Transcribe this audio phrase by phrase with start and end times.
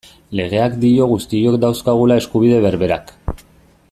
[0.37, 3.15] Legeak dio guztiok dauzkagula eskubide berberak.